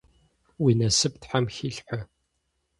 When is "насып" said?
0.79-1.13